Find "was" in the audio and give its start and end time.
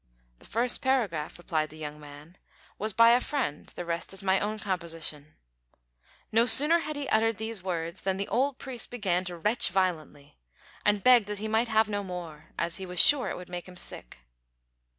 2.79-2.91, 12.87-12.99